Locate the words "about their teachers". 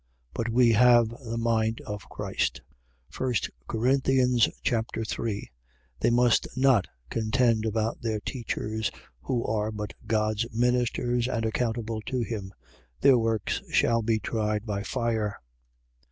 7.67-8.89